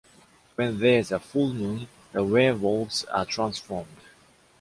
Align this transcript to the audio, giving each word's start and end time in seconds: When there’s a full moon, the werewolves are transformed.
When 0.55 0.79
there’s 0.79 1.11
a 1.11 1.19
full 1.19 1.53
moon, 1.53 1.87
the 2.11 2.23
werewolves 2.23 3.03
are 3.05 3.23
transformed. 3.23 3.99